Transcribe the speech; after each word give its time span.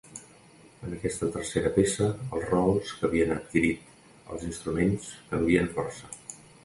En 0.87 0.95
aquesta 0.95 1.27
tercera 1.35 1.71
peça 1.75 2.07
els 2.37 2.47
rols 2.53 2.93
que 3.01 3.07
havien 3.09 3.35
adquirit 3.35 3.93
els 4.37 4.47
instruments 4.49 5.11
canvien 5.35 5.71
força. 5.77 6.11